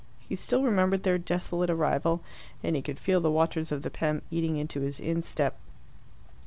[0.27, 2.23] He still remembered their desolate arrival,
[2.63, 5.59] and he could feel the waters of the Pem eating into his instep.